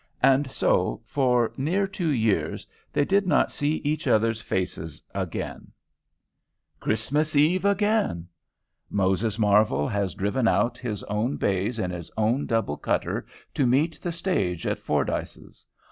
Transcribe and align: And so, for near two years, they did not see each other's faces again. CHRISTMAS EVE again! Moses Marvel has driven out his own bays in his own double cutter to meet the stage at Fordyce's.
And 0.23 0.49
so, 0.49 0.99
for 1.05 1.51
near 1.57 1.85
two 1.85 2.09
years, 2.09 2.65
they 2.91 3.05
did 3.05 3.27
not 3.27 3.51
see 3.51 3.75
each 3.85 4.07
other's 4.07 4.41
faces 4.41 5.03
again. 5.13 5.71
CHRISTMAS 6.79 7.35
EVE 7.35 7.65
again! 7.65 8.27
Moses 8.89 9.37
Marvel 9.37 9.87
has 9.87 10.15
driven 10.15 10.47
out 10.47 10.79
his 10.79 11.03
own 11.03 11.37
bays 11.37 11.77
in 11.77 11.91
his 11.91 12.09
own 12.17 12.47
double 12.47 12.77
cutter 12.77 13.27
to 13.53 13.67
meet 13.67 14.01
the 14.01 14.11
stage 14.11 14.65
at 14.65 14.79
Fordyce's. 14.79 15.67